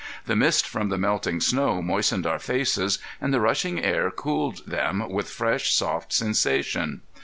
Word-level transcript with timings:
The 0.25 0.35
mist 0.35 0.67
from 0.67 0.89
the 0.89 0.97
melting 0.97 1.41
snow 1.41 1.79
moistened 1.79 2.25
our 2.25 2.39
faces, 2.39 2.97
and 3.21 3.31
the 3.31 3.39
rushing 3.39 3.83
air 3.85 4.09
cooled 4.09 4.65
them 4.65 5.07
with 5.07 5.29
fresh, 5.29 5.73
soft 5.75 6.11
sensation. 6.11 7.01